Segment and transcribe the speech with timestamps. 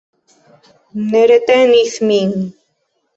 [1.11, 2.33] Ne retenis min.